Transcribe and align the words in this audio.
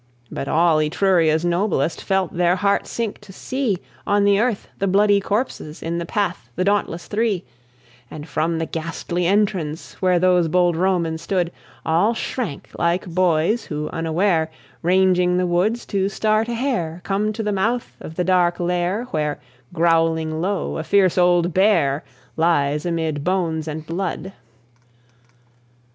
But 0.31 0.47
all 0.47 0.79
Etruria's 0.81 1.45
noblest 1.45 2.01
Felt 2.03 2.33
their 2.33 2.55
hearts 2.55 2.89
sink 2.89 3.19
to 3.19 3.31
see 3.31 3.77
On 4.07 4.23
the 4.23 4.39
earth 4.39 4.67
the 4.79 4.87
bloody 4.87 5.19
corpses, 5.19 5.83
In 5.83 5.99
the 5.99 6.07
path 6.07 6.49
the 6.55 6.63
dauntless 6.63 7.05
Three: 7.05 7.45
And, 8.09 8.27
from 8.27 8.57
the 8.57 8.65
ghastly 8.65 9.27
entrance 9.27 9.93
Where 10.01 10.17
those 10.17 10.47
bold 10.47 10.75
Romans 10.75 11.21
stood, 11.21 11.51
All 11.85 12.15
shrank, 12.15 12.69
like 12.79 13.05
boys 13.05 13.65
who 13.65 13.89
unaware, 13.89 14.49
Ranging 14.81 15.37
the 15.37 15.45
woods 15.45 15.85
to 15.93 16.09
start 16.09 16.47
a 16.47 16.55
hare, 16.55 17.01
Come 17.03 17.31
to 17.33 17.43
the 17.43 17.51
mouth 17.51 17.95
of 17.99 18.15
the 18.15 18.23
dark 18.23 18.59
lair 18.59 19.03
Where, 19.11 19.39
growling 19.71 20.41
low, 20.41 20.79
a 20.79 20.83
fierce 20.83 21.15
old 21.15 21.53
bear 21.53 22.03
Lies 22.35 22.87
amid 22.87 23.23
bones 23.23 23.67
and 23.67 23.85
blood. 23.85 24.33